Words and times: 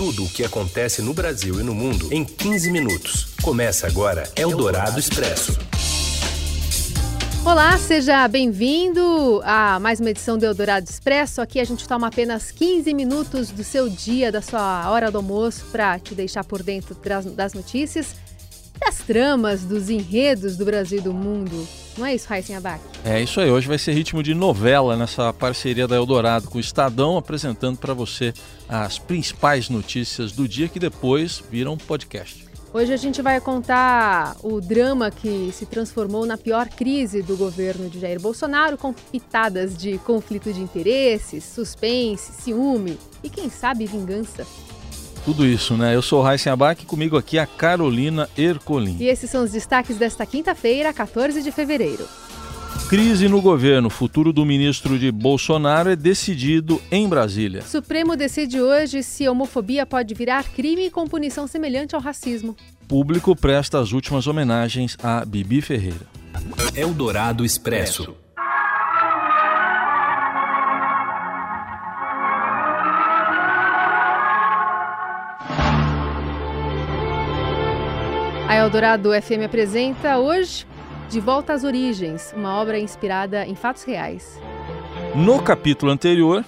tudo 0.00 0.24
o 0.24 0.30
que 0.30 0.42
acontece 0.42 1.02
no 1.02 1.12
Brasil 1.12 1.60
e 1.60 1.62
no 1.62 1.74
mundo 1.74 2.08
em 2.10 2.24
15 2.24 2.70
minutos. 2.70 3.34
Começa 3.42 3.86
agora 3.86 4.26
Eldorado 4.34 4.98
Expresso. 4.98 5.58
Olá, 7.44 7.76
seja 7.76 8.26
bem-vindo 8.26 9.42
a 9.44 9.78
mais 9.78 10.00
uma 10.00 10.08
edição 10.08 10.38
do 10.38 10.46
Eldorado 10.46 10.88
Expresso. 10.88 11.42
Aqui 11.42 11.60
a 11.60 11.64
gente 11.64 11.86
toma 11.86 12.06
apenas 12.06 12.50
15 12.50 12.94
minutos 12.94 13.50
do 13.50 13.62
seu 13.62 13.90
dia, 13.90 14.32
da 14.32 14.40
sua 14.40 14.90
hora 14.90 15.10
do 15.10 15.18
almoço, 15.18 15.66
para 15.70 15.98
te 15.98 16.14
deixar 16.14 16.44
por 16.44 16.62
dentro 16.62 16.96
das 17.36 17.52
notícias, 17.52 18.14
das 18.78 19.00
tramas, 19.00 19.64
dos 19.64 19.90
enredos 19.90 20.56
do 20.56 20.64
Brasil 20.64 21.00
e 21.00 21.02
do 21.02 21.12
mundo. 21.12 21.68
Não 21.98 22.06
é 22.06 22.14
isso, 22.14 22.28
Raíssen 22.28 22.56
Abac? 22.56 22.80
É 23.04 23.20
isso 23.20 23.40
aí. 23.40 23.50
Hoje 23.50 23.66
vai 23.68 23.78
ser 23.78 23.92
ritmo 23.92 24.22
de 24.22 24.34
novela 24.34 24.96
nessa 24.96 25.32
parceria 25.32 25.86
da 25.86 25.96
Eldorado 25.96 26.48
com 26.48 26.58
o 26.58 26.60
Estadão, 26.60 27.16
apresentando 27.16 27.76
para 27.78 27.92
você 27.92 28.32
as 28.68 28.98
principais 28.98 29.68
notícias 29.68 30.32
do 30.32 30.46
dia 30.46 30.68
que 30.68 30.78
depois 30.78 31.42
viram 31.50 31.76
podcast. 31.76 32.50
Hoje 32.72 32.92
a 32.92 32.96
gente 32.96 33.20
vai 33.20 33.40
contar 33.40 34.36
o 34.44 34.60
drama 34.60 35.10
que 35.10 35.50
se 35.52 35.66
transformou 35.66 36.24
na 36.24 36.38
pior 36.38 36.68
crise 36.68 37.20
do 37.20 37.36
governo 37.36 37.90
de 37.90 37.98
Jair 37.98 38.20
Bolsonaro, 38.20 38.78
com 38.78 38.92
pitadas 38.92 39.76
de 39.76 39.98
conflito 39.98 40.52
de 40.52 40.60
interesses, 40.60 41.42
suspense, 41.42 42.30
ciúme 42.32 42.96
e, 43.24 43.28
quem 43.28 43.50
sabe, 43.50 43.86
vingança. 43.86 44.46
Tudo 45.24 45.46
isso, 45.46 45.76
né? 45.76 45.94
Eu 45.94 46.02
sou 46.02 46.20
o 46.20 46.22
Raíssen 46.22 46.52
Abac, 46.52 46.86
comigo 46.86 47.16
aqui 47.16 47.38
a 47.38 47.46
Carolina 47.46 48.28
Ercolim. 48.36 48.96
E 48.98 49.06
esses 49.06 49.30
são 49.30 49.44
os 49.44 49.52
destaques 49.52 49.96
desta 49.96 50.24
quinta-feira, 50.24 50.92
14 50.92 51.42
de 51.42 51.52
fevereiro. 51.52 52.06
Crise 52.88 53.28
no 53.28 53.40
governo. 53.40 53.86
O 53.86 53.90
futuro 53.90 54.32
do 54.32 54.44
ministro 54.44 54.98
de 54.98 55.12
Bolsonaro 55.12 55.90
é 55.90 55.94
decidido 55.94 56.80
em 56.90 57.08
Brasília. 57.08 57.62
Supremo 57.62 58.16
decide 58.16 58.60
hoje 58.60 59.02
se 59.02 59.28
homofobia 59.28 59.86
pode 59.86 60.12
virar 60.14 60.42
crime 60.44 60.90
com 60.90 61.06
punição 61.06 61.46
semelhante 61.46 61.94
ao 61.94 62.00
racismo. 62.00 62.56
Público 62.88 63.36
presta 63.36 63.78
as 63.78 63.92
últimas 63.92 64.26
homenagens 64.26 64.96
a 65.02 65.24
Bibi 65.24 65.60
Ferreira. 65.60 66.06
Eldorado 66.74 67.44
Expresso. 67.44 68.14
A 78.50 78.56
Eldorado 78.56 79.10
FM 79.12 79.44
apresenta 79.46 80.18
hoje 80.18 80.66
De 81.08 81.20
Volta 81.20 81.52
às 81.52 81.62
Origens, 81.62 82.34
uma 82.36 82.56
obra 82.56 82.80
inspirada 82.80 83.46
em 83.46 83.54
fatos 83.54 83.84
reais. 83.84 84.40
No 85.14 85.40
capítulo 85.40 85.92
anterior. 85.92 86.44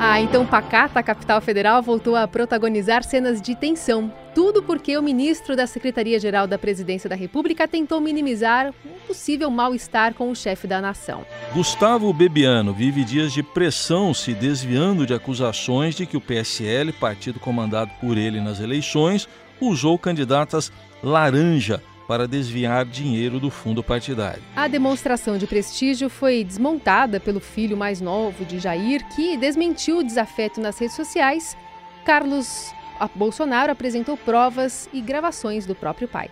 A 0.00 0.20
então 0.20 0.44
pacata 0.44 1.00
capital 1.00 1.40
federal 1.40 1.80
voltou 1.80 2.16
a 2.16 2.26
protagonizar 2.26 3.04
cenas 3.04 3.40
de 3.40 3.54
tensão. 3.54 4.12
Tudo 4.34 4.64
porque 4.64 4.98
o 4.98 5.02
ministro 5.02 5.54
da 5.54 5.64
Secretaria-Geral 5.64 6.48
da 6.48 6.58
Presidência 6.58 7.08
da 7.08 7.14
República 7.14 7.68
tentou 7.68 8.00
minimizar 8.00 8.74
um 8.84 9.06
possível 9.06 9.48
mal-estar 9.48 10.14
com 10.14 10.28
o 10.28 10.34
chefe 10.34 10.66
da 10.66 10.80
nação. 10.80 11.24
Gustavo 11.54 12.12
Bebiano 12.12 12.72
vive 12.72 13.04
dias 13.04 13.32
de 13.32 13.44
pressão, 13.44 14.12
se 14.12 14.34
desviando 14.34 15.06
de 15.06 15.14
acusações 15.14 15.94
de 15.94 16.04
que 16.04 16.16
o 16.16 16.20
PSL, 16.20 16.92
partido 16.94 17.38
comandado 17.38 17.92
por 18.00 18.18
ele 18.18 18.40
nas 18.40 18.58
eleições, 18.58 19.28
usou 19.60 19.98
candidatas 19.98 20.72
laranja 21.02 21.82
para 22.10 22.26
desviar 22.26 22.84
dinheiro 22.84 23.38
do 23.38 23.50
fundo 23.50 23.84
partidário. 23.84 24.42
A 24.56 24.66
demonstração 24.66 25.38
de 25.38 25.46
prestígio 25.46 26.10
foi 26.10 26.42
desmontada 26.42 27.20
pelo 27.20 27.38
filho 27.38 27.76
mais 27.76 28.00
novo 28.00 28.44
de 28.44 28.58
Jair, 28.58 29.06
que 29.14 29.36
desmentiu 29.36 29.98
o 29.98 30.04
desafeto 30.04 30.60
nas 30.60 30.76
redes 30.76 30.96
sociais. 30.96 31.56
Carlos 32.04 32.72
Bolsonaro 33.14 33.70
apresentou 33.70 34.16
provas 34.16 34.88
e 34.92 35.00
gravações 35.00 35.66
do 35.66 35.74
próprio 35.74 36.08
pai. 36.08 36.28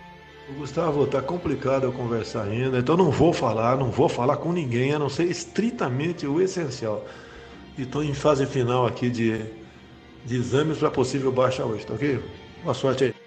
Gustavo, 0.57 1.05
tá 1.07 1.21
complicado 1.21 1.83
eu 1.83 1.93
conversar 1.93 2.43
ainda, 2.43 2.79
então 2.79 2.97
não 2.97 3.11
vou 3.11 3.31
falar, 3.31 3.77
não 3.77 3.91
vou 3.91 4.09
falar 4.09 4.37
com 4.37 4.51
ninguém, 4.51 4.93
a 4.93 4.99
não 4.99 5.07
ser 5.07 5.25
estritamente 5.25 6.25
o 6.25 6.41
essencial. 6.41 7.05
E 7.77 7.83
estou 7.83 8.03
em 8.03 8.13
fase 8.13 8.45
final 8.45 8.85
aqui 8.85 9.09
de, 9.09 9.45
de 10.25 10.35
exames 10.35 10.79
para 10.79 10.91
possível 10.91 11.31
baixa 11.31 11.63
hoje, 11.63 11.85
tá 11.85 11.93
ok? 11.93 12.19
Boa 12.63 12.73
sorte 12.73 13.05
aí. 13.05 13.18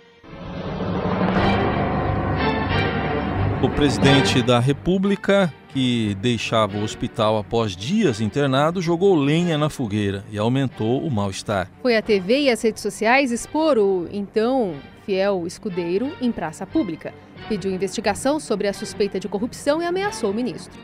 O 3.63 3.71
presidente 3.71 4.43
da 4.43 4.59
República, 4.59 5.55
que 5.69 6.17
deixava 6.17 6.79
o 6.79 6.83
hospital 6.83 7.39
após 7.39 7.77
dias 7.77 8.21
internado, 8.21 8.83
jogou 8.83 9.15
lenha 9.15 9.57
na 9.57 9.71
fogueira 9.71 10.25
e 10.33 10.37
aumentou 10.37 11.01
o 11.01 11.09
mal-estar. 11.09 11.71
Foi 11.81 11.97
a 11.97 12.03
TV 12.03 12.41
e 12.41 12.51
as 12.51 12.61
redes 12.61 12.83
sociais 12.83 13.31
expor 13.31 13.79
o 13.79 14.09
então 14.11 14.75
fiel 15.07 15.47
escudeiro 15.47 16.11
em 16.21 16.33
praça 16.33 16.67
pública. 16.67 17.15
Pediu 17.49 17.71
investigação 17.71 18.41
sobre 18.41 18.67
a 18.67 18.73
suspeita 18.73 19.21
de 19.21 19.29
corrupção 19.29 19.81
e 19.81 19.87
ameaçou 19.87 20.33
o 20.33 20.35
ministro. 20.35 20.77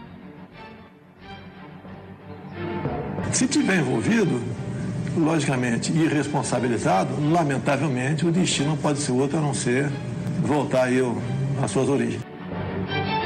Se 3.32 3.48
tiver 3.48 3.80
envolvido, 3.80 4.40
logicamente 5.16 5.90
irresponsabilizado, 5.90 7.12
lamentavelmente 7.28 8.24
o 8.24 8.30
destino 8.30 8.76
pode 8.76 9.00
ser 9.00 9.10
outro 9.10 9.38
a 9.38 9.40
não 9.40 9.52
ser 9.52 9.90
voltar 10.42 10.84
aí 10.84 11.00
às 11.60 11.72
suas 11.72 11.88
origens. 11.88 12.37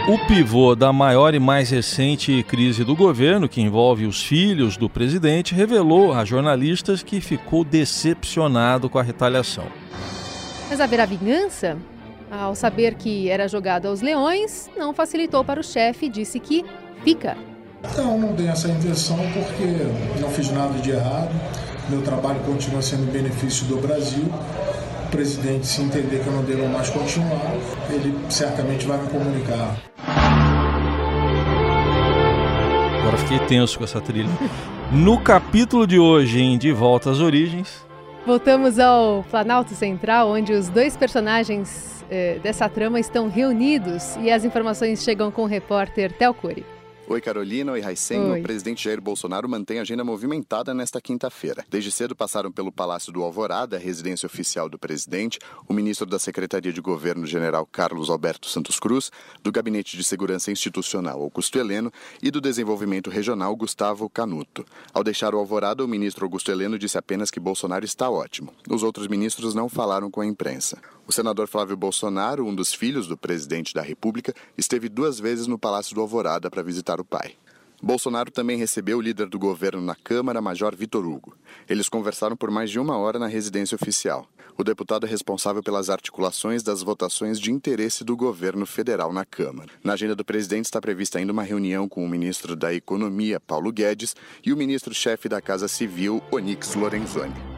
O 0.09 0.19
pivô 0.27 0.75
da 0.75 0.93
maior 0.93 1.33
e 1.33 1.39
mais 1.39 1.71
recente 1.71 2.43
crise 2.43 2.83
do 2.83 2.97
governo, 2.97 3.49
que 3.49 3.61
envolve 3.61 4.05
os 4.05 4.21
filhos 4.21 4.77
do 4.77 4.91
presidente, 4.91 5.55
revelou 5.55 6.13
a 6.13 6.25
jornalistas 6.25 7.05
que 7.05 7.21
ficou 7.21 7.63
decepcionado 7.63 8.91
com 8.91 8.99
a 8.99 9.03
retaliação. 9.03 9.65
Mas 10.69 10.81
haverá 10.81 11.07
vingança? 11.07 11.79
Ao 12.29 12.53
saber 12.53 12.95
que 12.95 13.29
era 13.29 13.47
jogado 13.47 13.87
aos 13.87 14.01
leões, 14.01 14.69
não 14.77 14.93
facilitou 14.93 15.45
para 15.45 15.61
o 15.61 15.63
chefe 15.63 16.07
e 16.07 16.09
disse 16.09 16.41
que 16.41 16.65
fica. 17.05 17.37
Não, 17.97 18.19
não 18.19 18.33
tenho 18.35 18.51
essa 18.51 18.69
intenção 18.69 19.19
porque 19.33 20.21
não 20.21 20.31
fiz 20.31 20.51
nada 20.51 20.81
de 20.81 20.91
errado. 20.91 21.31
Meu 21.89 22.03
trabalho 22.03 22.41
continua 22.41 22.83
sendo 22.83 23.05
em 23.05 23.13
benefício 23.13 23.67
do 23.67 23.77
Brasil 23.77 24.25
presidente 25.13 25.67
se 25.67 25.83
entender 25.83 26.21
que 26.21 26.27
eu 26.27 26.33
não 26.33 26.43
devo 26.43 26.67
mais 26.69 26.89
continuar, 26.89 27.53
ele 27.91 28.19
certamente 28.31 28.87
vai 28.87 29.01
me 29.01 29.09
comunicar. 29.11 29.77
Agora 33.01 33.19
fiquei 33.19 33.39
tenso 33.41 33.79
com 33.79 33.85
essa 33.85 34.01
trilha. 34.01 34.31
No 34.91 35.21
capítulo 35.21 35.87
de 35.87 35.99
hoje, 35.99 36.41
em 36.41 36.57
De 36.57 36.73
Volta 36.73 37.11
às 37.11 37.21
Origens. 37.21 37.87
Voltamos 38.27 38.79
ao 38.79 39.23
Planalto 39.31 39.75
Central, 39.75 40.31
onde 40.31 40.53
os 40.53 40.69
dois 40.69 40.97
personagens 40.97 42.05
eh, 42.11 42.39
dessa 42.43 42.69
trama 42.69 42.99
estão 42.99 43.29
reunidos 43.29 44.17
e 44.17 44.31
as 44.31 44.45
informações 44.45 45.03
chegam 45.03 45.31
com 45.31 45.43
o 45.43 45.47
repórter 45.47 46.11
Tel 46.13 46.33
Cury. 46.33 46.65
Oi, 47.09 47.21
Carolina. 47.21 47.73
Oi, 47.73 47.81
Raicen. 47.81 48.39
O 48.39 48.43
presidente 48.43 48.85
Jair 48.85 49.01
Bolsonaro 49.01 49.49
mantém 49.49 49.79
a 49.79 49.83
agenda 49.83 50.05
movimentada 50.05 50.73
nesta 50.73 51.01
quinta-feira. 51.01 51.65
Desde 51.69 51.91
cedo 51.91 52.15
passaram 52.15 52.51
pelo 52.51 52.71
Palácio 52.71 53.13
do 53.13 53.23
Alvorada, 53.23 53.77
a 53.77 53.79
residência 53.79 54.27
oficial 54.27 54.69
do 54.69 54.79
presidente, 54.79 55.39
o 55.69 55.75
ministro 55.75 56.07
da 56.07 56.19
Secretaria 56.19 56.73
de 56.73 56.81
Governo, 56.81 57.27
general 57.27 57.67
Carlos 57.67 58.09
Alberto 58.09 58.49
Santos 58.49 58.79
Cruz, 58.79 59.11
do 59.43 59.51
Gabinete 59.51 59.97
de 59.97 60.05
Segurança 60.05 60.53
Institucional, 60.53 61.21
Augusto 61.21 61.59
Heleno, 61.59 61.93
e 62.23 62.31
do 62.31 62.41
Desenvolvimento 62.41 63.11
Regional, 63.11 63.55
Gustavo 63.57 64.09
Canuto. 64.09 64.65
Ao 64.95 65.03
deixar 65.03 65.35
o 65.35 65.39
Alvorada, 65.39 65.85
o 65.85 65.89
ministro 65.89 66.25
Augusto 66.25 66.53
Heleno 66.53 66.79
disse 66.79 66.97
apenas 66.97 67.31
que 67.31 67.41
Bolsonaro 67.41 67.85
está 67.85 68.09
ótimo. 68.09 68.55
Os 68.71 68.83
outros 68.83 69.09
ministros 69.09 69.55
não 69.55 69.69
falaram 69.69 70.11
com 70.11 70.21
a 70.21 70.27
imprensa. 70.27 70.79
O 71.07 71.13
senador 71.13 71.49
Flávio 71.49 71.77
Bolsonaro, 71.77 72.47
um 72.47 72.55
dos 72.55 72.73
filhos 72.73 73.07
do 73.07 73.17
presidente 73.17 73.75
da 73.75 73.83
República, 73.83 74.33
esteve 74.57 74.89
duas 74.89 75.19
vezes 75.19 75.47
no 75.47 75.59
Palácio 75.59 75.95
do 75.95 76.01
Alvorada 76.01 76.51
para 76.51 76.63
visitar 76.63 77.01
o 77.01 77.05
pai. 77.05 77.35
Bolsonaro 77.83 78.31
também 78.31 78.57
recebeu 78.57 78.99
o 78.99 79.01
líder 79.01 79.29
do 79.29 79.41
governo 79.41 79.83
na 79.83 79.97
Câmara, 79.97 80.41
Major 80.41 80.75
Vitor 80.77 81.05
Hugo. 81.05 81.37
Eles 81.69 81.89
conversaram 81.89 82.37
por 82.37 82.49
mais 82.49 82.71
de 82.71 82.79
uma 82.79 82.97
hora 82.97 83.19
na 83.19 83.27
residência 83.27 83.75
oficial. 83.75 84.29
O 84.57 84.63
deputado 84.63 85.05
é 85.05 85.09
responsável 85.09 85.63
pelas 85.63 85.91
articulações 85.91 86.63
das 86.63 86.83
votações 86.83 87.41
de 87.41 87.51
interesse 87.51 88.05
do 88.05 88.17
governo 88.17 88.67
federal 88.67 89.13
na 89.13 89.25
Câmara. 89.25 89.73
Na 89.83 89.95
agenda 89.95 90.15
do 90.15 90.25
presidente 90.25 90.67
está 90.67 90.81
prevista 90.81 91.19
ainda 91.19 91.33
uma 91.33 91.43
reunião 91.43 91.89
com 91.89 92.05
o 92.05 92.09
ministro 92.09 92.55
da 92.55 92.73
Economia, 92.73 93.41
Paulo 93.41 93.73
Guedes, 93.73 94.15
e 94.45 94.53
o 94.53 94.57
ministro-chefe 94.57 95.29
da 95.29 95.41
Casa 95.41 95.67
Civil, 95.67 96.23
Onyx 96.31 96.77
Lorenzoni. 96.77 97.52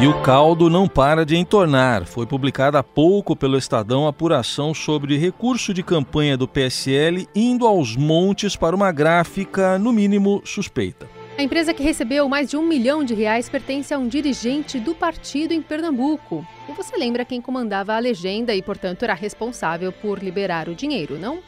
E 0.00 0.06
o 0.06 0.22
caldo 0.22 0.70
não 0.70 0.86
para 0.86 1.26
de 1.26 1.36
entornar. 1.36 2.06
Foi 2.06 2.24
publicada 2.24 2.78
há 2.78 2.84
pouco 2.84 3.34
pelo 3.34 3.58
Estadão 3.58 4.06
apuração 4.06 4.72
sobre 4.72 5.16
recurso 5.16 5.74
de 5.74 5.82
campanha 5.82 6.36
do 6.36 6.46
PSL 6.46 7.28
indo 7.34 7.66
aos 7.66 7.96
montes 7.96 8.54
para 8.54 8.76
uma 8.76 8.92
gráfica, 8.92 9.76
no 9.76 9.92
mínimo, 9.92 10.40
suspeita. 10.44 11.08
A 11.36 11.42
empresa 11.42 11.74
que 11.74 11.82
recebeu 11.82 12.28
mais 12.28 12.48
de 12.48 12.56
um 12.56 12.62
milhão 12.62 13.02
de 13.02 13.12
reais 13.12 13.48
pertence 13.48 13.92
a 13.92 13.98
um 13.98 14.06
dirigente 14.06 14.78
do 14.78 14.94
partido 14.94 15.52
em 15.52 15.60
Pernambuco. 15.60 16.46
E 16.68 16.72
você 16.72 16.96
lembra 16.96 17.24
quem 17.24 17.40
comandava 17.40 17.94
a 17.94 17.98
legenda 17.98 18.54
e, 18.54 18.62
portanto, 18.62 19.02
era 19.02 19.14
responsável 19.14 19.90
por 19.90 20.20
liberar 20.20 20.68
o 20.68 20.76
dinheiro, 20.76 21.18
não? 21.18 21.40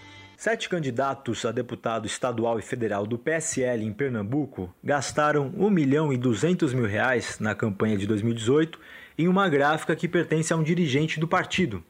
Sete 0.42 0.70
candidatos 0.70 1.44
a 1.44 1.52
deputado 1.52 2.06
estadual 2.06 2.58
e 2.58 2.62
federal 2.62 3.06
do 3.06 3.18
PSL 3.18 3.84
em 3.84 3.92
Pernambuco 3.92 4.74
gastaram 4.82 5.52
1 5.54 5.68
milhão 5.68 6.10
e 6.14 6.16
200 6.16 6.72
mil 6.72 6.86
reais 6.86 7.38
na 7.38 7.54
campanha 7.54 7.98
de 7.98 8.06
2018 8.06 8.80
em 9.18 9.28
uma 9.28 9.50
gráfica 9.50 9.94
que 9.94 10.08
pertence 10.08 10.50
a 10.50 10.56
um 10.56 10.62
dirigente 10.62 11.20
do 11.20 11.28
partido, 11.28 11.84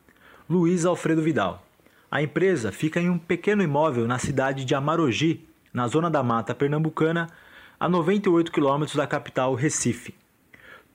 Luiz 0.49 0.85
Alfredo 0.85 1.23
Vidal. 1.23 1.65
A 2.11 2.23
empresa 2.23 2.73
fica 2.73 2.99
em 2.99 3.09
um 3.09 3.19
pequeno 3.19 3.63
imóvel 3.63 4.09
na 4.09 4.19
cidade 4.19 4.65
de 4.65 4.75
Amarogi, 4.75 5.47
na 5.73 5.87
zona 5.87 6.11
da 6.11 6.21
mata 6.21 6.53
pernambucana, 6.53 7.29
a 7.79 7.89
98 7.89 8.51
quilômetros 8.51 8.97
da 8.97 9.07
capital 9.07 9.55
Recife. 9.55 10.13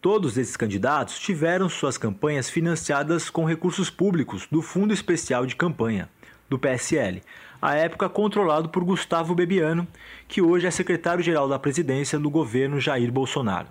Todos 0.01 0.38
esses 0.38 0.58
candidatos 0.58 1.18
tiveram 1.18 1.69
suas 1.69 1.98
campanhas 1.98 2.50
financiadas 2.50 3.30
com 3.30 3.46
recursos 3.46 3.90
públicos 3.90 4.46
do 4.51 4.62
Fundo 4.62 4.94
Especial 4.94 5.46
de 5.46 5.56
Campanha, 5.56 6.10
do 6.50 6.59
PSL, 6.59 7.21
à 7.62 7.75
época 7.75 8.09
controlado 8.09 8.69
por 8.69 8.83
Gustavo 8.83 9.33
Bebiano, 9.33 9.88
que 10.27 10.42
hoje 10.42 10.68
é 10.68 10.71
secretário-geral 10.71 11.47
da 11.47 11.59
presidência 11.59 12.19
do 12.19 12.30
governo 12.30 12.80
Jair 12.80 13.12
Bolsonaro. 13.12 13.68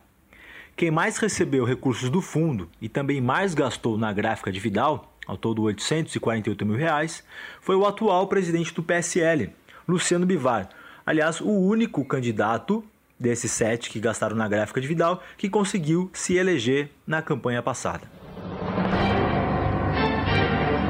Quem 0.76 0.90
mais 0.90 1.18
recebeu 1.18 1.64
recursos 1.64 2.10
do 2.10 2.20
fundo 2.20 2.68
e 2.80 2.88
também 2.88 3.20
mais 3.20 3.54
gastou 3.54 3.96
na 3.96 4.12
gráfica 4.12 4.50
de 4.50 4.58
Vidal, 4.58 5.12
ao 5.26 5.36
todo 5.36 5.62
848 5.62 6.66
mil 6.66 6.76
reais, 6.76 7.24
foi 7.60 7.76
o 7.76 7.86
atual 7.86 8.26
presidente 8.26 8.74
do 8.74 8.82
PSL, 8.82 9.50
Luciano 9.86 10.26
Bivar, 10.26 10.68
aliás, 11.06 11.40
o 11.40 11.50
único 11.50 12.04
candidato 12.04 12.84
desses 13.18 13.52
sete 13.52 13.90
que 13.90 14.00
gastaram 14.00 14.36
na 14.36 14.48
gráfica 14.48 14.80
de 14.80 14.88
Vidal 14.88 15.22
que 15.38 15.48
conseguiu 15.48 16.10
se 16.12 16.36
eleger 16.36 16.90
na 17.06 17.22
campanha 17.22 17.62
passada. 17.62 18.23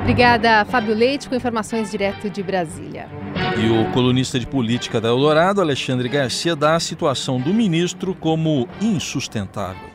Obrigada, 0.04 0.66
Fábio 0.66 0.94
Leite, 0.94 1.30
com 1.30 1.34
informações 1.34 1.90
direto 1.90 2.28
de 2.28 2.42
Brasília. 2.42 3.06
E 3.56 3.72
o 3.72 3.90
colunista 3.94 4.38
de 4.38 4.46
política 4.46 5.00
da 5.00 5.08
Eldorado, 5.08 5.62
Alexandre 5.62 6.10
Garcia, 6.10 6.54
dá 6.54 6.74
a 6.74 6.78
situação 6.78 7.40
do 7.40 7.54
ministro 7.54 8.14
como 8.14 8.68
insustentável. 8.82 9.88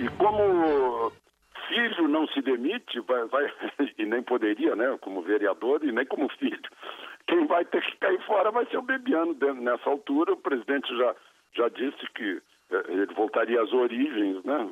E 0.00 0.08
como 0.16 1.12
filho 1.68 2.08
não 2.08 2.26
se 2.28 2.40
demite, 2.40 3.00
vai, 3.00 3.26
vai, 3.26 3.52
e 3.98 4.06
nem 4.06 4.22
poderia, 4.22 4.74
né, 4.74 4.96
como 5.02 5.20
vereador 5.20 5.84
e 5.84 5.92
nem 5.92 6.06
como 6.06 6.26
filho, 6.38 6.58
quem 7.28 7.46
vai 7.46 7.66
ter 7.66 7.82
que 7.82 7.98
cair 7.98 8.20
fora 8.22 8.50
vai 8.50 8.64
ser 8.64 8.78
o 8.78 8.82
Bebiano. 8.82 9.36
Nessa 9.60 9.90
altura, 9.90 10.32
o 10.32 10.38
presidente 10.38 10.88
já, 10.96 11.14
já 11.54 11.68
disse 11.68 12.10
que 12.14 12.40
eh, 12.70 12.84
ele 12.88 13.12
voltaria 13.14 13.60
às 13.60 13.70
origens, 13.74 14.42
né? 14.42 14.70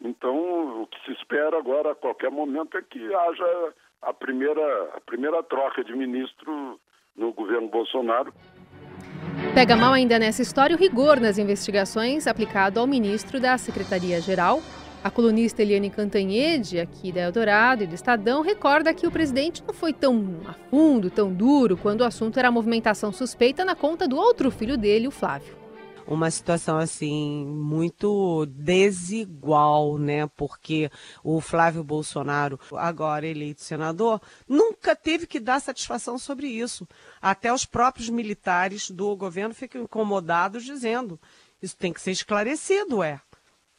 Então, 0.00 0.82
o 0.82 0.86
que 0.86 0.98
se 1.04 1.12
espera 1.12 1.58
agora, 1.58 1.92
a 1.92 1.94
qualquer 1.94 2.30
momento, 2.30 2.76
é 2.76 2.82
que 2.82 3.14
haja 3.14 3.74
a 4.02 4.12
primeira, 4.12 4.90
a 4.94 5.00
primeira 5.00 5.42
troca 5.42 5.82
de 5.82 5.94
ministro 5.94 6.78
no 7.16 7.32
governo 7.32 7.68
Bolsonaro. 7.68 8.32
Pega 9.54 9.76
mal 9.76 9.92
ainda 9.92 10.18
nessa 10.18 10.42
história 10.42 10.76
o 10.76 10.78
rigor 10.78 11.20
nas 11.20 11.38
investigações 11.38 12.26
aplicado 12.26 12.80
ao 12.80 12.86
ministro 12.86 13.40
da 13.40 13.56
Secretaria-Geral. 13.56 14.60
A 15.02 15.10
colunista 15.10 15.62
Eliane 15.62 15.90
Cantanhede, 15.90 16.80
aqui 16.80 17.12
da 17.12 17.20
Eldorado 17.20 17.84
e 17.84 17.86
do 17.86 17.94
Estadão, 17.94 18.40
recorda 18.40 18.94
que 18.94 19.06
o 19.06 19.10
presidente 19.10 19.62
não 19.66 19.74
foi 19.74 19.92
tão 19.92 20.40
a 20.46 20.54
fundo, 20.54 21.10
tão 21.10 21.32
duro, 21.32 21.76
quando 21.76 22.00
o 22.00 22.04
assunto 22.04 22.38
era 22.38 22.48
a 22.48 22.52
movimentação 22.52 23.12
suspeita 23.12 23.64
na 23.64 23.74
conta 23.74 24.08
do 24.08 24.16
outro 24.16 24.50
filho 24.50 24.78
dele, 24.78 25.06
o 25.06 25.10
Flávio 25.10 25.63
uma 26.06 26.30
situação 26.30 26.78
assim 26.78 27.44
muito 27.46 28.46
desigual, 28.46 29.98
né? 29.98 30.26
Porque 30.36 30.90
o 31.22 31.40
Flávio 31.40 31.82
Bolsonaro, 31.82 32.58
agora 32.72 33.26
eleito 33.26 33.62
senador, 33.62 34.20
nunca 34.48 34.94
teve 34.94 35.26
que 35.26 35.40
dar 35.40 35.60
satisfação 35.60 36.18
sobre 36.18 36.46
isso. 36.46 36.86
Até 37.20 37.52
os 37.52 37.64
próprios 37.64 38.08
militares 38.08 38.90
do 38.90 39.16
governo 39.16 39.54
ficam 39.54 39.82
incomodados 39.82 40.64
dizendo: 40.64 41.18
isso 41.62 41.76
tem 41.76 41.92
que 41.92 42.00
ser 42.00 42.10
esclarecido, 42.10 43.02
é 43.02 43.20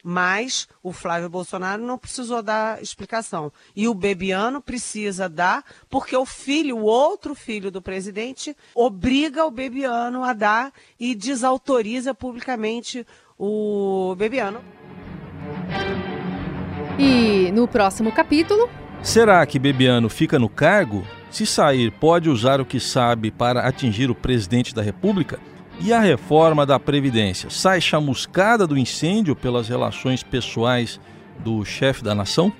mas 0.08 0.68
o 0.84 0.94
Flávio 0.94 1.28
Bolsonaro 1.28 1.82
não 1.82 1.98
precisou 1.98 2.44
dar 2.44 2.80
explicação. 2.80 3.52
E 3.76 3.88
o 3.88 3.94
Bebiano 3.96 4.62
precisa 4.62 5.28
dar, 5.28 5.64
porque 5.90 6.16
o 6.16 6.28
filho, 6.28 6.78
o 6.78 6.84
outro 6.84 7.34
filho 7.34 7.72
do 7.72 7.82
presidente, 7.82 8.56
obriga 8.76 9.44
o 9.44 9.50
Bebiano 9.50 10.24
a 10.24 10.32
dar 10.32 10.72
e 11.00 11.16
desautoriza 11.16 12.14
publicamente 12.14 13.04
o 13.36 14.14
Bebiano. 14.16 14.64
E 17.00 17.52
no 17.52 17.68
próximo 17.68 18.12
capítulo. 18.12 18.70
Será 19.02 19.44
que 19.48 19.58
Bebiano 19.58 20.08
fica 20.08 20.38
no 20.38 20.48
cargo? 20.48 21.04
Se 21.32 21.48
sair, 21.48 21.90
pode 21.90 22.30
usar 22.30 22.62
o 22.62 22.66
que 22.66 22.80
sabe 22.80 23.32
para 23.32 23.68
atingir 23.68 24.12
o 24.12 24.16
presidente 24.16 24.74
da 24.74 24.84
República? 24.84 25.40
E 25.80 25.94
a 25.94 26.00
reforma 26.00 26.66
da 26.66 26.80
Previdência 26.80 27.50
sai 27.50 27.82
chamuscada 27.82 28.66
do 28.66 28.78
incêndio 28.78 29.36
pelas 29.36 29.68
relações 29.68 30.24
pessoais 30.24 31.00
do 31.40 31.64
chefe 31.66 32.04
da 32.04 32.16
nação? 32.16 32.52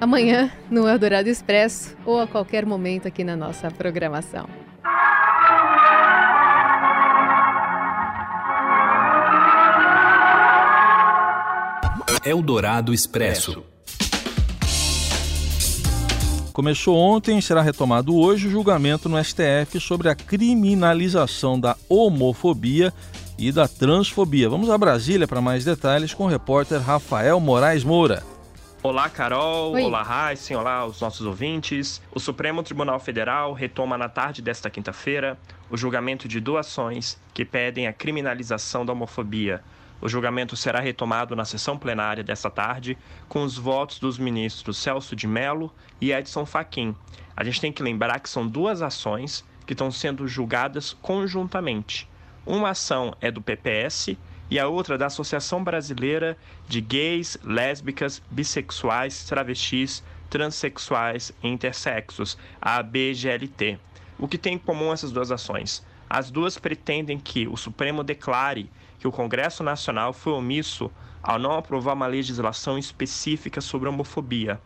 Amanhã, 0.00 0.50
no 0.70 0.88
Eldorado 0.88 1.28
Expresso 1.28 1.96
ou 2.04 2.20
a 2.20 2.26
qualquer 2.26 2.66
momento 2.66 3.08
aqui 3.08 3.24
na 3.24 3.36
nossa 3.36 3.70
programação. 3.70 4.48
Eldorado 12.24 12.92
Expresso. 12.92 13.64
Começou 16.58 16.96
ontem 16.96 17.38
e 17.38 17.40
será 17.40 17.62
retomado 17.62 18.16
hoje 18.16 18.48
o 18.48 18.50
julgamento 18.50 19.08
no 19.08 19.16
STF 19.22 19.78
sobre 19.78 20.08
a 20.08 20.14
criminalização 20.16 21.58
da 21.58 21.76
homofobia 21.88 22.92
e 23.38 23.52
da 23.52 23.68
transfobia. 23.68 24.48
Vamos 24.48 24.68
a 24.68 24.76
Brasília 24.76 25.28
para 25.28 25.40
mais 25.40 25.64
detalhes 25.64 26.12
com 26.12 26.24
o 26.24 26.26
repórter 26.26 26.80
Rafael 26.80 27.38
Moraes 27.38 27.84
Moura. 27.84 28.24
Olá, 28.82 29.08
Carol. 29.08 29.74
Oi. 29.74 29.84
Olá, 29.84 30.32
Heisen. 30.32 30.56
Olá, 30.56 30.84
os 30.84 31.00
nossos 31.00 31.24
ouvintes. 31.24 32.02
O 32.12 32.18
Supremo 32.18 32.60
Tribunal 32.64 32.98
Federal 32.98 33.52
retoma 33.52 33.96
na 33.96 34.08
tarde 34.08 34.42
desta 34.42 34.68
quinta-feira 34.68 35.38
o 35.70 35.76
julgamento 35.76 36.26
de 36.26 36.40
doações 36.40 37.16
que 37.32 37.44
pedem 37.44 37.86
a 37.86 37.92
criminalização 37.92 38.84
da 38.84 38.92
homofobia 38.92 39.62
o 40.00 40.08
julgamento 40.08 40.56
será 40.56 40.80
retomado 40.80 41.34
na 41.34 41.44
sessão 41.44 41.76
plenária 41.76 42.22
desta 42.22 42.50
tarde, 42.50 42.96
com 43.28 43.42
os 43.42 43.56
votos 43.56 43.98
dos 43.98 44.18
ministros 44.18 44.78
Celso 44.78 45.16
de 45.16 45.26
Mello 45.26 45.72
e 46.00 46.12
Edson 46.12 46.46
Fachin. 46.46 46.94
A 47.36 47.42
gente 47.44 47.60
tem 47.60 47.72
que 47.72 47.82
lembrar 47.82 48.20
que 48.20 48.28
são 48.28 48.46
duas 48.46 48.82
ações 48.82 49.44
que 49.66 49.72
estão 49.72 49.90
sendo 49.90 50.26
julgadas 50.26 50.92
conjuntamente. 51.02 52.08
Uma 52.46 52.70
ação 52.70 53.14
é 53.20 53.30
do 53.30 53.42
PPS 53.42 54.16
e 54.50 54.58
a 54.58 54.66
outra 54.66 54.96
da 54.96 55.06
Associação 55.06 55.62
Brasileira 55.62 56.36
de 56.66 56.80
Gays, 56.80 57.36
Lésbicas, 57.44 58.22
Bissexuais, 58.30 59.24
Travestis, 59.24 60.02
Transsexuais 60.30 61.32
e 61.42 61.48
Intersexos, 61.48 62.38
a 62.60 62.76
ABGLT. 62.76 63.78
O 64.18 64.26
que 64.26 64.38
tem 64.38 64.54
em 64.54 64.58
comum 64.58 64.92
essas 64.92 65.12
duas 65.12 65.30
ações? 65.30 65.84
As 66.10 66.30
duas 66.30 66.56
pretendem 66.56 67.18
que 67.18 67.46
o 67.46 67.56
Supremo 67.56 68.02
declare 68.02 68.70
que 68.98 69.06
o 69.06 69.12
Congresso 69.12 69.62
Nacional 69.62 70.12
foi 70.12 70.32
omisso 70.32 70.90
ao 71.22 71.38
não 71.38 71.52
aprovar 71.52 71.94
uma 71.94 72.06
legislação 72.06 72.78
específica 72.78 73.60
sobre 73.60 73.88
homofobia. 73.88 74.60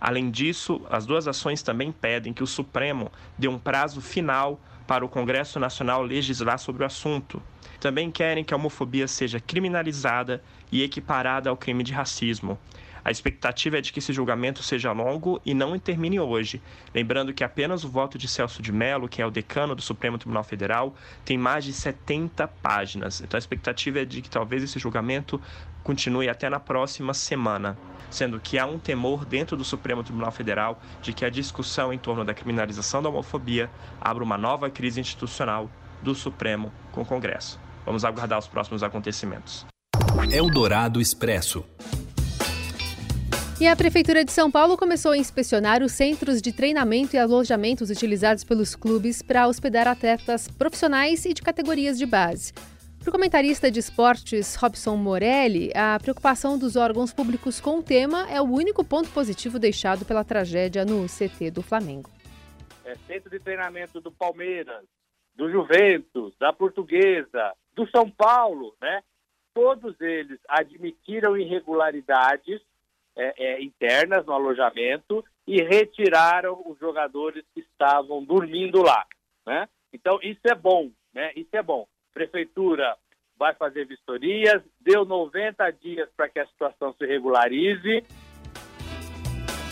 Além 0.00 0.30
disso, 0.30 0.80
as 0.90 1.06
duas 1.06 1.28
ações 1.28 1.62
também 1.62 1.92
pedem 1.92 2.32
que 2.32 2.42
o 2.42 2.46
Supremo 2.46 3.12
dê 3.36 3.46
um 3.46 3.58
prazo 3.58 4.00
final 4.00 4.60
para 4.86 5.04
o 5.04 5.08
Congresso 5.08 5.60
Nacional 5.60 6.02
legislar 6.02 6.58
sobre 6.58 6.82
o 6.82 6.86
assunto. 6.86 7.40
Também 7.78 8.10
querem 8.10 8.42
que 8.42 8.52
a 8.52 8.56
homofobia 8.56 9.06
seja 9.06 9.38
criminalizada 9.38 10.42
e 10.72 10.82
equiparada 10.82 11.50
ao 11.50 11.56
crime 11.56 11.84
de 11.84 11.92
racismo. 11.92 12.58
A 13.08 13.10
expectativa 13.10 13.78
é 13.78 13.80
de 13.80 13.90
que 13.90 14.00
esse 14.00 14.12
julgamento 14.12 14.62
seja 14.62 14.92
longo 14.92 15.40
e 15.42 15.54
não 15.54 15.78
termine 15.78 16.20
hoje. 16.20 16.60
Lembrando 16.94 17.32
que 17.32 17.42
apenas 17.42 17.82
o 17.82 17.88
voto 17.88 18.18
de 18.18 18.28
Celso 18.28 18.60
de 18.60 18.70
Mello, 18.70 19.08
que 19.08 19.22
é 19.22 19.26
o 19.26 19.30
decano 19.30 19.74
do 19.74 19.80
Supremo 19.80 20.18
Tribunal 20.18 20.44
Federal, 20.44 20.94
tem 21.24 21.38
mais 21.38 21.64
de 21.64 21.72
70 21.72 22.46
páginas. 22.46 23.22
Então 23.22 23.38
a 23.38 23.40
expectativa 23.40 24.00
é 24.00 24.04
de 24.04 24.20
que 24.20 24.28
talvez 24.28 24.62
esse 24.62 24.78
julgamento 24.78 25.40
continue 25.82 26.28
até 26.28 26.50
na 26.50 26.60
próxima 26.60 27.14
semana, 27.14 27.78
sendo 28.10 28.38
que 28.38 28.58
há 28.58 28.66
um 28.66 28.78
temor 28.78 29.24
dentro 29.24 29.56
do 29.56 29.64
Supremo 29.64 30.04
Tribunal 30.04 30.30
Federal 30.30 30.78
de 31.00 31.14
que 31.14 31.24
a 31.24 31.30
discussão 31.30 31.90
em 31.90 31.98
torno 31.98 32.26
da 32.26 32.34
criminalização 32.34 33.02
da 33.02 33.08
homofobia 33.08 33.70
abra 33.98 34.22
uma 34.22 34.36
nova 34.36 34.68
crise 34.68 35.00
institucional 35.00 35.70
do 36.02 36.14
Supremo 36.14 36.70
com 36.92 37.00
o 37.00 37.06
Congresso. 37.06 37.58
Vamos 37.86 38.04
aguardar 38.04 38.38
os 38.38 38.46
próximos 38.46 38.82
acontecimentos. 38.82 39.64
Eldorado 40.30 41.00
Expresso. 41.00 41.64
E 43.60 43.66
a 43.66 43.74
Prefeitura 43.74 44.24
de 44.24 44.30
São 44.30 44.50
Paulo 44.50 44.76
começou 44.76 45.12
a 45.12 45.18
inspecionar 45.18 45.82
os 45.82 45.92
centros 45.92 46.40
de 46.40 46.52
treinamento 46.52 47.16
e 47.16 47.18
alojamentos 47.18 47.90
utilizados 47.90 48.44
pelos 48.44 48.76
clubes 48.76 49.20
para 49.20 49.48
hospedar 49.48 49.88
atletas 49.88 50.48
profissionais 50.48 51.24
e 51.24 51.34
de 51.34 51.42
categorias 51.42 51.98
de 51.98 52.06
base. 52.06 52.52
Para 53.00 53.08
o 53.08 53.12
comentarista 53.12 53.70
de 53.70 53.80
esportes 53.80 54.54
Robson 54.54 54.96
Morelli, 54.96 55.72
a 55.74 55.98
preocupação 56.00 56.58
dos 56.58 56.76
órgãos 56.76 57.12
públicos 57.12 57.60
com 57.60 57.78
o 57.78 57.82
tema 57.82 58.30
é 58.30 58.40
o 58.40 58.44
único 58.44 58.84
ponto 58.84 59.10
positivo 59.10 59.58
deixado 59.58 60.04
pela 60.04 60.24
tragédia 60.24 60.84
no 60.84 61.06
CT 61.06 61.50
do 61.50 61.62
Flamengo 61.62 62.10
é, 62.88 62.94
centro 63.06 63.28
de 63.30 63.38
treinamento 63.38 64.00
do 64.00 64.10
Palmeiras, 64.10 64.84
do 65.34 65.50
Juventus, 65.50 66.34
da 66.38 66.52
Portuguesa, 66.52 67.52
do 67.74 67.88
São 67.90 68.10
Paulo, 68.10 68.74
né? 68.80 69.02
Todos 69.52 70.00
eles 70.00 70.40
admitiram 70.48 71.36
irregularidades 71.36 72.60
é, 73.18 73.34
é, 73.36 73.62
internas 73.62 74.24
no 74.24 74.32
alojamento 74.32 75.24
e 75.46 75.60
retiraram 75.60 76.62
os 76.64 76.78
jogadores 76.78 77.44
que 77.52 77.60
estavam 77.60 78.24
dormindo 78.24 78.80
lá, 78.80 79.04
né? 79.44 79.68
Então 79.92 80.20
isso 80.22 80.40
é 80.44 80.54
bom, 80.54 80.90
né? 81.12 81.32
Isso 81.34 81.50
é 81.52 81.62
bom. 81.62 81.86
Prefeitura 82.14 82.96
vai 83.36 83.54
fazer 83.54 83.86
vistorias, 83.86 84.62
deu 84.80 85.04
90 85.04 85.70
dias 85.72 86.08
para 86.16 86.28
que 86.28 86.38
a 86.38 86.46
situação 86.46 86.92
se 86.94 87.04
regularize 87.04 88.04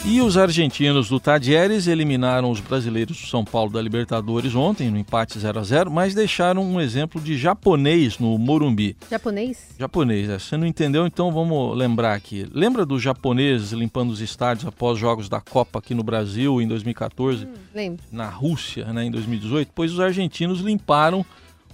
e 0.08 0.20
os 0.20 0.36
argentinos 0.36 1.08
do 1.08 1.18
Tadieres 1.18 1.88
eliminaram 1.88 2.48
os 2.48 2.60
brasileiros 2.60 3.20
do 3.20 3.26
São 3.26 3.44
Paulo 3.44 3.72
da 3.72 3.82
Libertadores 3.82 4.54
ontem, 4.54 4.88
no 4.88 4.96
empate 4.96 5.36
0 5.36 5.58
a 5.58 5.62
0 5.64 5.90
mas 5.90 6.14
deixaram 6.14 6.62
um 6.62 6.80
exemplo 6.80 7.20
de 7.20 7.36
japonês 7.36 8.16
no 8.16 8.38
Morumbi. 8.38 8.96
Japonês? 9.10 9.74
Japonês, 9.76 10.28
é. 10.30 10.38
Você 10.38 10.56
não 10.56 10.64
entendeu? 10.64 11.08
Então 11.08 11.32
vamos 11.32 11.76
lembrar 11.76 12.14
aqui. 12.14 12.46
Lembra 12.52 12.86
dos 12.86 13.02
japoneses 13.02 13.72
limpando 13.72 14.10
os 14.10 14.20
estádios 14.20 14.64
após 14.64 14.96
jogos 14.96 15.28
da 15.28 15.40
Copa 15.40 15.80
aqui 15.80 15.92
no 15.92 16.04
Brasil 16.04 16.62
em 16.62 16.68
2014? 16.68 17.44
Hum, 17.44 17.54
lembro. 17.74 18.04
Na 18.12 18.28
Rússia, 18.28 18.92
né, 18.92 19.04
em 19.04 19.10
2018? 19.10 19.72
Pois 19.74 19.92
os 19.92 19.98
argentinos 19.98 20.60
limparam 20.60 21.26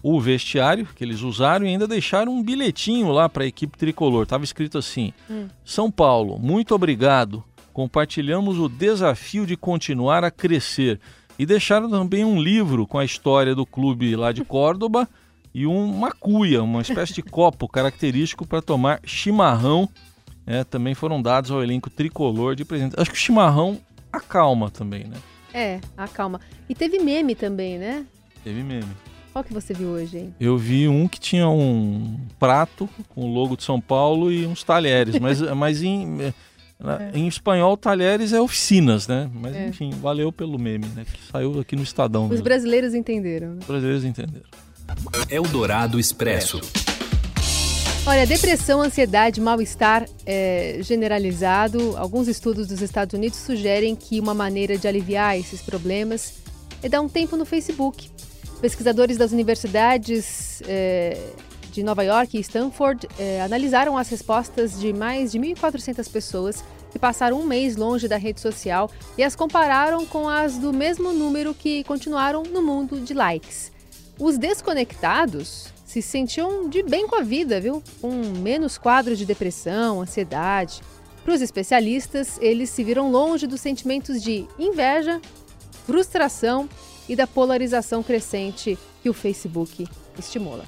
o 0.03 0.19
vestiário 0.19 0.89
que 0.97 1.05
eles 1.05 1.21
usaram 1.21 1.67
e 1.67 1.69
ainda 1.69 1.87
deixaram 1.87 2.33
um 2.33 2.43
bilhetinho 2.43 3.13
lá 3.13 3.29
para 3.29 3.45
a 3.45 3.47
equipe 3.47 3.77
tricolor. 3.77 4.27
Tava 4.27 4.43
escrito 4.43 4.79
assim: 4.79 5.13
hum. 5.31 5.49
São 5.63 5.91
Paulo, 5.91 6.39
muito 6.39 6.75
obrigado 6.75 7.45
compartilhamos 7.73 8.59
o 8.59 8.69
desafio 8.69 9.47
de 9.47 9.57
continuar 9.57 10.25
a 10.25 10.31
crescer 10.31 11.01
e 11.39 11.47
deixaram 11.47 11.91
também 11.91 12.25
um 12.25 12.41
livro 12.41 12.87
com 12.87 12.99
a 12.99 13.05
história 13.05 13.55
do 13.55 13.65
clube 13.65 14.15
lá 14.15 14.33
de 14.33 14.45
Córdoba 14.45 15.09
e 15.55 15.67
uma 15.67 16.13
cuia, 16.13 16.63
uma 16.63 16.83
espécie 16.83 17.13
de 17.15 17.23
copo 17.23 17.69
característico 17.69 18.47
para 18.47 18.63
tomar 18.63 19.01
chimarrão. 19.05 19.89
É, 20.47 20.65
também 20.65 20.95
foram 20.95 21.23
dados 21.23 21.51
ao 21.51 21.63
elenco 21.63 21.89
tricolor 21.89 22.55
de 22.55 22.65
presente. 22.65 22.95
Acho 22.99 23.11
que 23.11 23.17
o 23.17 23.21
chimarrão 23.21 23.81
acalma 24.13 24.71
também, 24.71 25.05
né? 25.05 25.17
É, 25.55 25.81
acalma. 25.97 26.41
E 26.69 26.75
teve 26.75 26.99
meme 26.99 27.35
também, 27.35 27.79
né? 27.79 28.07
Teve 28.43 28.63
meme. 28.63 28.89
Qual 29.33 29.43
que 29.43 29.53
você 29.53 29.73
viu 29.73 29.89
hoje, 29.89 30.19
hein? 30.19 30.35
Eu 30.39 30.59
vi 30.59 30.89
um 30.89 31.09
que 31.09 31.19
tinha 31.19 31.49
um 31.49 32.21
prato 32.39 32.89
com 33.09 33.23
o 33.23 33.33
logo 33.33 33.57
de 33.57 33.63
São 33.63 33.81
Paulo 33.81 34.31
e 34.31 34.47
uns 34.47 34.63
talheres, 34.63 35.19
mas, 35.19 35.41
mas 35.41 35.83
em? 35.83 36.35
É. 36.85 37.17
Em 37.17 37.29
espanhol, 37.29 37.77
talheres 37.77 38.33
é 38.33 38.41
oficinas, 38.41 39.07
né? 39.07 39.31
Mas 39.33 39.55
é. 39.55 39.69
enfim, 39.69 39.91
valeu 39.91 40.33
pelo 40.33 40.59
meme, 40.59 40.87
né? 40.95 41.05
Que 41.05 41.31
saiu 41.31 41.61
aqui 41.61 41.77
no 41.77 41.83
Estadão. 41.83 42.25
Os 42.25 42.31
mesmo. 42.31 42.45
brasileiros 42.45 42.95
entenderam. 42.95 43.51
Né? 43.51 43.59
Os 43.61 43.67
brasileiros 43.67 44.05
entenderam. 44.05 44.47
Eldorado 45.31 45.99
Expresso. 45.99 46.61
Olha, 48.05 48.27
depressão, 48.27 48.83
ansiedade, 48.83 49.41
mal-estar 49.41 50.05
é, 50.27 50.79
generalizado. 50.81 51.97
Alguns 51.97 52.27
estudos 52.27 52.67
dos 52.67 52.83
Estados 52.83 53.15
Unidos 53.15 53.39
sugerem 53.39 53.95
que 53.95 54.19
uma 54.19 54.35
maneira 54.35 54.77
de 54.77 54.89
aliviar 54.89 55.39
esses 55.39 55.63
problemas 55.63 56.35
é 56.83 56.89
dar 56.89 57.01
um 57.01 57.09
tempo 57.09 57.37
no 57.37 57.45
Facebook. 57.45 58.11
Pesquisadores 58.61 59.17
das 59.17 59.31
universidades 59.31 60.63
é, 60.67 61.17
de 61.73 61.83
Nova 61.83 62.05
York 62.05 62.37
e 62.37 62.41
Stanford 62.41 63.09
eh, 63.19 63.41
analisaram 63.41 63.97
as 63.97 64.09
respostas 64.09 64.79
de 64.79 64.93
mais 64.93 65.33
de 65.33 65.39
1.400 65.39 66.11
pessoas 66.11 66.63
que 66.91 66.99
passaram 66.99 67.41
um 67.41 67.47
mês 67.47 67.77
longe 67.77 68.07
da 68.07 68.19
rede 68.19 68.41
social 68.41 68.91
e 69.17 69.25
as 69.25 69.35
compararam 69.35 70.05
com 70.05 70.29
as 70.29 70.59
do 70.59 70.73
mesmo 70.73 71.13
número 71.13 71.55
que 71.55 71.83
continuaram 71.85 72.43
no 72.43 72.63
mundo 72.63 73.01
de 73.01 73.15
likes. 73.15 73.73
Os 74.19 74.37
desconectados 74.37 75.73
se 75.87 76.03
sentiam 76.03 76.69
de 76.69 76.83
bem 76.83 77.07
com 77.07 77.17
a 77.17 77.23
vida, 77.23 77.61
viu? 77.61 77.83
Com 78.01 78.11
menos 78.39 78.77
quadros 78.77 79.19
de 79.19 79.25
depressão, 79.25 80.03
ansiedade. 80.03 80.83
Para 81.25 81.35
os 81.35 81.41
especialistas, 81.41 82.39
eles 82.41 82.69
se 82.71 82.85
viram 82.85 83.11
longe 83.11 83.47
dos 83.47 83.61
sentimentos 83.61 84.23
de 84.23 84.47
inveja, 84.59 85.21
frustração 85.87 86.69
e 87.09 87.17
da 87.17 87.27
polarização 87.27 88.03
crescente 88.03 88.79
que 89.03 89.09
o 89.09 89.15
Facebook 89.15 89.87
estimula. 90.19 90.65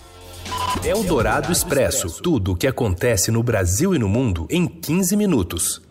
É 0.84 0.94
o 0.94 1.02
Dourado 1.02 1.50
Expresso. 1.50 2.22
Tudo 2.22 2.52
o 2.52 2.56
que 2.56 2.66
acontece 2.66 3.30
no 3.30 3.42
Brasil 3.42 3.94
e 3.94 3.98
no 3.98 4.08
mundo 4.08 4.46
em 4.50 4.66
15 4.66 5.16
minutos. 5.16 5.82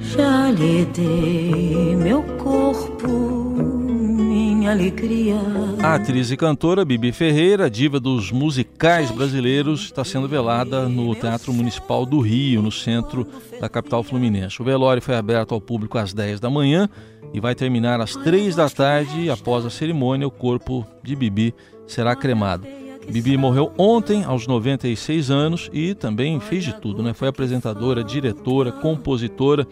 Já 0.00 0.50
lhe 0.50 0.86
dei 0.86 1.94
meu 1.94 2.22
corpo, 2.38 3.08
minha 3.08 4.70
alegria. 4.70 5.36
A 5.82 5.96
atriz 5.96 6.30
e 6.30 6.36
cantora 6.36 6.84
Bibi 6.84 7.12
Ferreira, 7.12 7.68
diva 7.68 8.00
dos 8.00 8.32
musicais 8.32 9.10
brasileiros, 9.10 9.82
está 9.82 10.02
sendo 10.02 10.26
velada 10.26 10.88
no 10.88 11.14
Teatro 11.14 11.52
Municipal 11.52 12.06
do 12.06 12.20
Rio, 12.20 12.62
no 12.62 12.72
centro 12.72 13.26
da 13.60 13.68
capital 13.68 14.02
fluminense. 14.02 14.62
O 14.62 14.64
velório 14.64 15.02
foi 15.02 15.14
aberto 15.14 15.52
ao 15.52 15.60
público 15.60 15.98
às 15.98 16.14
10 16.14 16.40
da 16.40 16.48
manhã 16.48 16.88
e 17.34 17.40
vai 17.40 17.54
terminar 17.54 18.00
às 18.00 18.16
3 18.16 18.56
da 18.56 18.70
tarde. 18.70 19.28
Após 19.28 19.66
a 19.66 19.70
cerimônia, 19.70 20.26
o 20.26 20.30
corpo 20.30 20.86
de 21.02 21.14
Bibi 21.14 21.54
será 21.86 22.16
cremado. 22.16 22.66
Bibi 23.08 23.36
morreu 23.36 23.72
ontem, 23.76 24.24
aos 24.24 24.46
96 24.46 25.30
anos, 25.30 25.68
e 25.72 25.94
também 25.94 26.38
fez 26.40 26.64
de 26.64 26.72
tudo, 26.74 27.02
né? 27.02 27.12
Foi 27.12 27.28
apresentadora, 27.28 28.02
diretora, 28.02 28.72
compositora. 28.72 29.68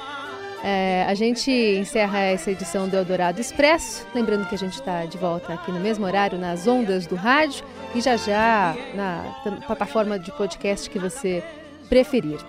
é, 0.63 1.05
a 1.07 1.13
gente 1.13 1.51
encerra 1.51 2.19
essa 2.19 2.51
edição 2.51 2.87
do 2.87 2.95
Eldorado 2.95 3.41
Expresso. 3.41 4.05
Lembrando 4.13 4.47
que 4.47 4.55
a 4.55 4.57
gente 4.57 4.73
está 4.73 5.05
de 5.05 5.17
volta 5.17 5.53
aqui 5.53 5.71
no 5.71 5.79
mesmo 5.79 6.05
horário, 6.05 6.37
nas 6.37 6.67
ondas 6.67 7.07
do 7.07 7.15
rádio 7.15 7.65
e 7.95 8.01
já 8.01 8.15
já 8.15 8.75
na 8.93 9.23
plataforma 9.65 10.19
de 10.19 10.31
podcast 10.31 10.89
que 10.89 10.99
você 10.99 11.43
preferir. 11.89 12.39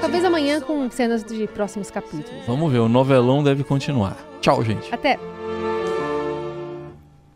Talvez 0.00 0.24
amanhã 0.24 0.60
com 0.60 0.90
cenas 0.90 1.24
de 1.24 1.46
próximos 1.48 1.90
capítulos. 1.90 2.46
Vamos 2.46 2.70
ver, 2.70 2.78
o 2.78 2.88
novelão 2.88 3.42
deve 3.42 3.64
continuar. 3.64 4.16
Tchau, 4.40 4.62
gente. 4.62 4.92
Até 4.94 5.18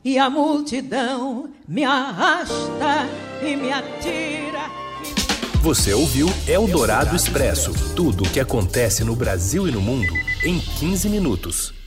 e 0.04 0.18
a 0.18 0.28
multidão 0.28 1.48
me 1.66 1.82
arrasta 1.82 3.08
e 3.42 3.56
me 3.56 3.72
atira. 3.72 4.70
Você 5.62 5.94
ouviu 5.94 6.28
Eldorado 6.46 7.16
Expresso 7.16 7.72
tudo 7.96 8.24
o 8.24 8.28
que 8.28 8.38
acontece 8.38 9.02
no 9.02 9.16
Brasil 9.16 9.66
e 9.66 9.70
no 9.72 9.80
mundo 9.80 10.12
em 10.44 10.58
15 10.58 11.08
minutos. 11.08 11.83